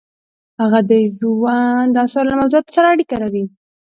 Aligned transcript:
د 0.55 0.57
هغه 0.63 0.79
ژوند 1.17 1.89
د 1.93 1.97
اثارو 2.05 2.29
له 2.29 2.35
موضوعاتو 2.39 2.73
سره 2.75 2.87
اړیکه 2.93 3.15
لري. 3.23 3.43